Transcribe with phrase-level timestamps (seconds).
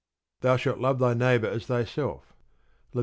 [0.39, 2.33] Thou shalt love thy neighbour as thyself
[2.93, 2.99] (Lev.